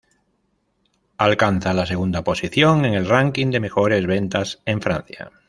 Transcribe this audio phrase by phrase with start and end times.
[1.19, 5.31] Alcanza la segunda posición en el ranking de mejores ventas en Francia.